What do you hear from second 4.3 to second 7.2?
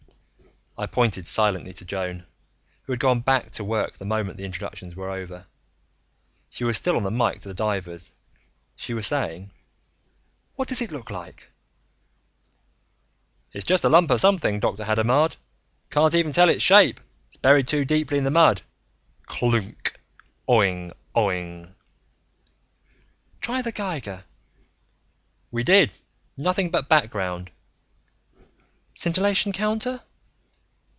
the introductions were over. She was still on the